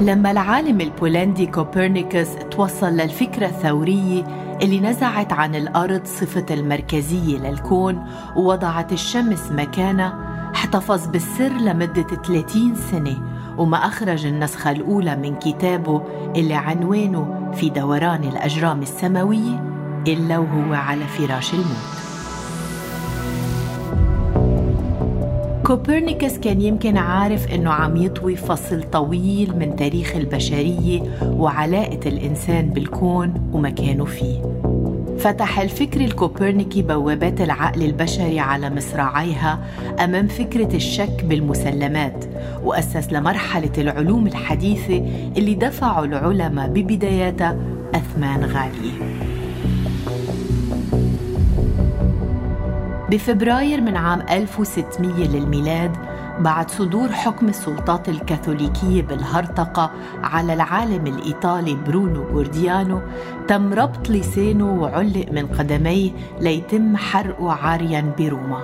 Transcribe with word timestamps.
لما 0.00 0.30
العالم 0.30 0.80
البولندي 0.80 1.46
كوبرنيكوس 1.46 2.28
توصل 2.50 2.86
للفكرة 2.86 3.46
الثورية 3.46 4.24
اللي 4.62 4.80
نزعت 4.80 5.32
عن 5.32 5.54
الأرض 5.54 6.04
صفة 6.04 6.46
المركزية 6.50 7.38
للكون 7.38 8.06
ووضعت 8.36 8.92
الشمس 8.92 9.52
مكانها 9.52 10.18
احتفظ 10.54 11.06
بالسر 11.06 11.48
لمدة 11.48 12.02
30 12.02 12.74
سنة 12.90 13.16
وما 13.58 13.76
أخرج 13.76 14.26
النسخة 14.26 14.70
الأولى 14.70 15.16
من 15.16 15.34
كتابه 15.38 16.02
اللي 16.36 16.54
عنوانه 16.54 17.52
في 17.54 17.70
دوران 17.70 18.24
الأجرام 18.24 18.82
السماوية 18.82 19.64
إلا 20.08 20.38
وهو 20.38 20.74
على 20.74 21.04
فراش 21.04 21.54
الموت. 21.54 22.05
كوبرنيكوس 25.66 26.38
كان 26.38 26.60
يمكن 26.60 26.96
عارف 26.96 27.54
إنه 27.54 27.70
عم 27.70 27.96
يطوي 27.96 28.36
فصل 28.36 28.82
طويل 28.82 29.58
من 29.58 29.76
تاريخ 29.76 30.16
البشرية 30.16 31.02
وعلاقة 31.22 32.00
الإنسان 32.06 32.70
بالكون 32.70 33.50
ومكانه 33.52 34.04
فيه. 34.04 34.42
فتح 35.18 35.60
الفكر 35.60 36.00
الكوبرنيكي 36.00 36.82
بوابات 36.82 37.40
العقل 37.40 37.82
البشري 37.82 38.40
على 38.40 38.70
مصراعيها 38.70 39.58
أمام 40.04 40.26
فكرة 40.28 40.76
الشك 40.76 41.24
بالمسلمات 41.24 42.24
وأسس 42.64 43.12
لمرحلة 43.12 43.72
العلوم 43.78 44.26
الحديثة 44.26 44.96
اللي 45.36 45.54
دفعوا 45.54 46.04
العلماء 46.04 46.68
ببداياتها 46.68 47.56
أثمان 47.94 48.44
غاليه 48.44 49.25
بفبراير 53.10 53.80
من 53.80 53.96
عام 53.96 54.22
1600 54.30 55.28
للميلاد 55.28 55.96
بعد 56.40 56.70
صدور 56.70 57.08
حكم 57.08 57.48
السلطات 57.48 58.08
الكاثوليكية 58.08 59.02
بالهرطقة 59.02 59.90
على 60.24 60.54
العالم 60.54 61.06
الإيطالي 61.06 61.74
برونو 61.74 62.24
جورديانو 62.32 63.00
تم 63.48 63.72
ربط 63.72 64.10
لسانه 64.10 64.72
وعلق 64.72 65.26
من 65.32 65.46
قدميه 65.46 66.10
ليتم 66.40 66.96
حرقه 66.96 67.52
عاريا 67.52 68.12
بروما. 68.18 68.62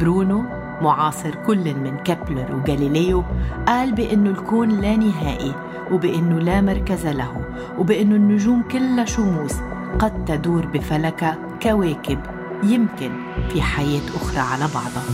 برونو 0.00 0.42
معاصر 0.82 1.34
كل 1.46 1.74
من 1.74 1.96
كابلر 1.96 2.54
وغاليليو 2.54 3.24
قال 3.66 3.92
بأنه 3.92 4.30
الكون 4.30 4.68
لا 4.68 4.96
نهائي 4.96 5.54
وبأنه 5.92 6.38
لا 6.38 6.60
مركز 6.60 7.06
له 7.06 7.44
وبأنه 7.78 8.14
النجوم 8.14 8.62
كلها 8.62 9.04
شموس 9.04 9.56
قد 9.98 10.24
تدور 10.24 10.66
بفلكها 10.66 11.38
كواكب. 11.62 12.37
يمكن 12.62 13.10
في 13.48 13.62
حياة 13.62 14.00
أخرى 14.16 14.38
على 14.38 14.64
بعضها. 14.74 15.04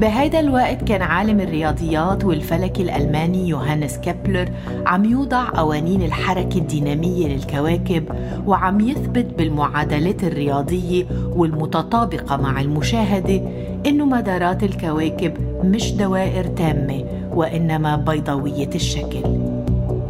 بهيدا 0.00 0.40
الوقت 0.40 0.84
كان 0.84 1.02
عالم 1.02 1.40
الرياضيات 1.40 2.24
والفلك 2.24 2.80
الألماني 2.80 3.48
يوهانس 3.48 3.96
كيبلر 3.98 4.48
عم 4.86 5.04
يوضع 5.04 5.48
قوانين 5.50 6.02
الحركة 6.02 6.58
الدينامية 6.58 7.28
للكواكب 7.28 8.04
وعم 8.46 8.80
يثبت 8.80 9.26
بالمعادلات 9.38 10.24
الرياضية 10.24 11.06
والمتطابقة 11.36 12.36
مع 12.36 12.60
المشاهدة 12.60 13.40
إنه 13.86 14.04
مدارات 14.04 14.62
الكواكب 14.62 15.32
مش 15.64 15.92
دوائر 15.92 16.44
تامة 16.44 17.04
وإنما 17.34 17.96
بيضاوية 17.96 18.70
الشكل. 18.74 19.22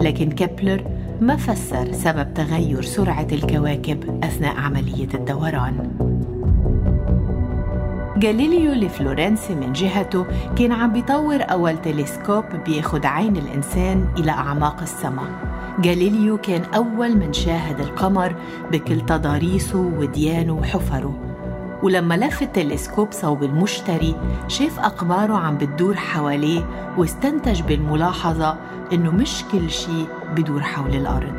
لكن 0.01 0.31
كيبلر 0.31 0.83
ما 1.23 1.37
فسر 1.37 1.92
سبب 1.92 2.34
تغير 2.34 2.83
سرعة 2.83 3.27
الكواكب 3.33 4.25
أثناء 4.25 4.56
عملية 4.56 5.09
الدوران. 5.15 5.89
جاليليو 8.17 8.73
الفلورنسي 8.73 9.55
من 9.55 9.73
جهته 9.73 10.27
كان 10.57 10.73
عم 10.73 10.92
بيطور 10.92 11.39
أول 11.41 11.83
تلسكوب 11.83 12.45
بياخد 12.67 13.07
عين 13.07 13.36
الإنسان 13.36 14.07
إلى 14.19 14.30
أعماق 14.30 14.80
السماء. 14.83 15.30
جاليليو 15.79 16.39
كان 16.39 16.63
أول 16.74 17.17
من 17.17 17.33
شاهد 17.33 17.80
القمر 17.80 18.35
بكل 18.73 19.01
تضاريسه 19.01 19.79
وديانه 19.79 20.52
وحفره. 20.52 21.32
ولما 21.83 22.15
لف 22.17 22.43
التلسكوب 22.43 23.09
صوب 23.13 23.43
المشتري 23.43 24.17
شاف 24.48 24.79
أقماره 24.79 25.35
عم 25.35 25.59
بتدور 25.59 25.97
حواليه 25.97 26.93
واستنتج 26.98 27.63
بالملاحظة 27.63 28.57
إنه 28.93 29.11
مش 29.11 29.45
كل 29.53 29.70
شيء 29.70 30.07
بدور 30.37 30.63
حول 30.63 30.95
الأرض. 30.95 31.35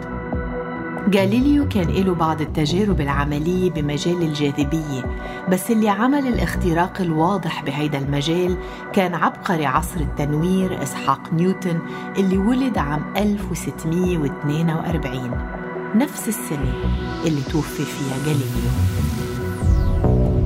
جاليليو 1.08 1.68
كان 1.68 1.88
له 1.90 2.16
بعض 2.16 2.42
التجارب 2.42 3.02
العملية 3.02 3.72
بمجال 3.72 4.22
الجاذبية 4.22 5.06
بس 5.50 5.72
اللي 5.72 5.90
عمل 5.90 6.28
الاختراق 6.28 7.02
الواضح 7.02 7.64
بهيدا 7.64 7.98
المجال 7.98 8.58
كان 8.94 9.14
عبقري 9.16 9.66
عصر 9.66 10.00
التنوير 10.00 10.84
إسحاق 10.84 11.34
نيوتن 11.34 11.80
اللي 12.18 12.38
ولد 12.38 12.78
عام 12.78 13.04
1642 13.18 15.32
نفس 15.96 16.28
السنة 16.28 16.74
اللي 17.26 17.42
توفي 17.42 17.84
فيها 17.84 18.18
جاليليو 18.26 18.72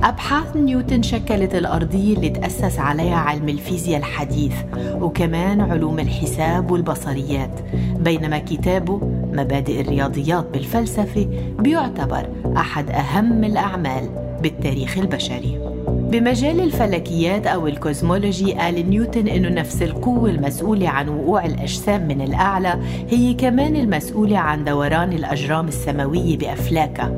أبحاث 0.02 0.56
نيوتن 0.56 1.02
شكلت 1.02 1.54
الأرضية 1.54 2.16
اللي 2.16 2.28
تأسس 2.28 2.78
عليها 2.78 3.16
علم 3.16 3.48
الفيزياء 3.48 3.98
الحديث 3.98 4.52
وكمان 5.00 5.60
علوم 5.60 5.98
الحساب 5.98 6.70
والبصريات 6.70 7.60
بينما 7.96 8.38
كتابه 8.38 9.00
مبادئ 9.32 9.80
الرياضيات 9.80 10.46
بالفلسفة 10.52 11.26
بيعتبر 11.58 12.28
أحد 12.56 12.90
أهم 12.90 13.44
الأعمال 13.44 14.08
بالتاريخ 14.42 14.98
البشري. 14.98 15.58
بمجال 15.88 16.60
الفلكيات 16.60 17.46
أو 17.46 17.66
الكوزمولوجي 17.66 18.52
قال 18.52 18.90
نيوتن 18.90 19.28
إنه 19.28 19.48
نفس 19.48 19.82
القوة 19.82 20.30
المسؤولة 20.30 20.88
عن 20.88 21.08
وقوع 21.08 21.44
الأجسام 21.44 22.08
من 22.08 22.20
الأعلى 22.20 22.80
هي 23.10 23.34
كمان 23.34 23.76
المسؤولة 23.76 24.38
عن 24.38 24.64
دوران 24.64 25.12
الأجرام 25.12 25.68
السماوية 25.68 26.38
بأفلاكها 26.38 27.12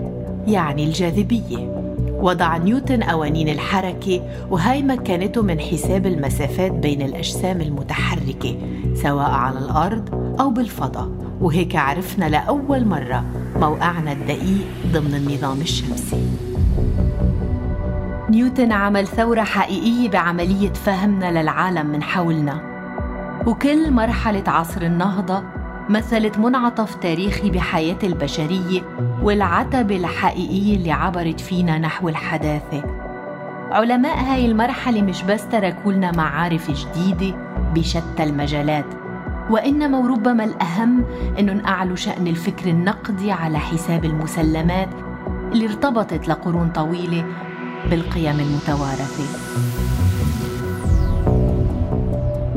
يعني 0.47 0.85
الجاذبية. 0.85 1.80
وضع 2.21 2.57
نيوتن 2.57 3.03
قوانين 3.03 3.49
الحركة 3.49 4.21
وهي 4.51 4.83
مكنته 4.83 5.43
من 5.43 5.61
حساب 5.61 6.07
المسافات 6.07 6.73
بين 6.73 7.03
الأجسام 7.03 7.61
المتحركة 7.61 8.57
سواء 8.95 9.31
على 9.31 9.59
الأرض 9.59 10.35
أو 10.41 10.51
بالفضاء. 10.51 11.09
وهيك 11.41 11.77
عرفنا 11.77 12.25
لأول 12.25 12.87
مرة 12.87 13.25
موقعنا 13.57 14.13
الدقيق 14.13 14.67
ضمن 14.93 15.15
النظام 15.15 15.61
الشمسي. 15.61 16.29
نيوتن 18.31 18.73
عمل 18.73 19.07
ثورة 19.07 19.43
حقيقية 19.43 20.09
بعملية 20.09 20.73
فهمنا 20.73 21.43
للعالم 21.43 21.87
من 21.87 22.03
حولنا. 22.03 22.61
وكل 23.47 23.91
مرحلة 23.91 24.45
عصر 24.47 24.83
النهضة 24.83 25.43
مثلت 25.91 26.39
منعطف 26.39 26.95
تاريخي 26.95 27.51
بحياة 27.51 27.99
البشرية 28.03 28.83
والعتبة 29.23 29.97
الحقيقية 29.97 30.77
اللي 30.77 30.93
عبرت 30.93 31.41
فينا 31.41 31.79
نحو 31.79 32.09
الحداثة. 32.09 32.83
علماء 33.71 34.19
هاي 34.19 34.47
المرحلة 34.47 35.03
مش 35.03 35.23
بس 35.23 35.49
تركوا 35.49 35.93
لنا 35.93 36.13
معارف 36.13 36.71
جديدة 36.71 37.37
بشتى 37.75 38.23
المجالات 38.23 38.85
وإنما 39.51 39.99
وربما 39.99 40.45
الأهم 40.45 41.05
أنه 41.39 41.53
نقعلوا 41.53 41.97
شأن 41.97 42.27
الفكر 42.27 42.71
النقدي 42.71 43.33
على 43.33 43.59
حساب 43.59 44.05
المسلمات 44.05 44.89
اللي 45.53 45.67
ارتبطت 45.67 46.29
لقرون 46.29 46.69
طويلة 46.69 47.25
بالقيم 47.91 48.41
المتوارثة. 48.41 49.25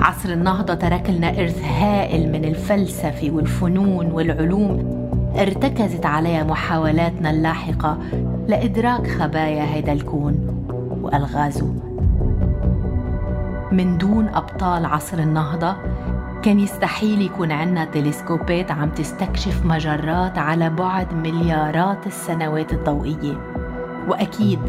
عصر 0.03 0.29
النهضة 0.29 0.73
ترك 0.73 1.09
لنا 1.09 1.29
إرث 1.29 1.63
هائل 1.63 2.31
من 2.31 2.45
الفلسفة 2.45 3.31
والفنون 3.31 4.11
والعلوم. 4.11 5.03
ارتكزت 5.39 6.05
عليها 6.05 6.43
محاولاتنا 6.43 7.29
اللاحقة 7.29 7.97
لإدراك 8.47 9.07
خبايا 9.07 9.63
هذا 9.63 9.91
الكون 9.91 10.65
وألغازه. 11.01 11.73
من 13.71 13.97
دون 13.97 14.27
أبطال 14.27 14.85
عصر 14.85 15.19
النهضة 15.19 15.75
كان 16.41 16.59
يستحيل 16.59 17.21
يكون 17.21 17.51
عنا 17.51 17.85
تلسكوبات 17.85 18.71
عم 18.71 18.89
تستكشف 18.89 19.65
مجرات 19.65 20.37
على 20.37 20.69
بعد 20.69 21.13
مليارات 21.13 22.07
السنوات 22.07 22.73
الضوئية. 22.73 23.52
وأكيد 24.07 24.59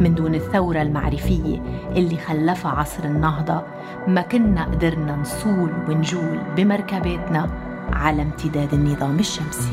من 0.00 0.14
دون 0.14 0.34
الثورة 0.34 0.82
المعرفية 0.82 1.62
اللي 1.96 2.16
خلفها 2.16 2.70
عصر 2.70 3.04
النهضة 3.04 3.62
ما 4.06 4.22
كنا 4.22 4.64
قدرنا 4.64 5.16
نصول 5.16 5.72
ونجول 5.88 6.38
بمركباتنا 6.56 7.50
على 7.92 8.22
امتداد 8.22 8.74
النظام 8.74 9.18
الشمسي. 9.18 9.72